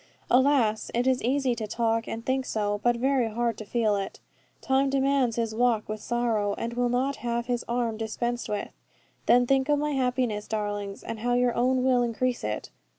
Alas, 0.31 0.89
it 0.95 1.05
is 1.05 1.21
easy 1.21 1.53
to 1.53 1.67
talk 1.67 2.07
and 2.07 2.25
think 2.25 2.43
so, 2.43 2.79
but 2.83 2.95
very 2.97 3.29
hard 3.29 3.55
to 3.59 3.63
feel 3.65 3.95
it. 3.95 4.19
Time 4.59 4.89
demands 4.89 5.35
his 5.35 5.53
walk 5.53 5.87
with 5.87 6.01
sorrow, 6.01 6.55
and 6.57 6.73
will 6.73 6.89
not 6.89 7.17
have 7.17 7.45
his 7.45 7.63
arm 7.69 7.97
dispensed 7.97 8.49
with. 8.49 8.71
Then 9.27 9.45
think 9.45 9.69
of 9.69 9.77
my 9.77 9.91
happiness, 9.91 10.47
darlings, 10.47 11.03
and 11.03 11.19
how 11.19 11.35
your 11.35 11.53
own 11.53 11.83
will 11.83 12.01
increase 12.01 12.43
it. 12.43 12.71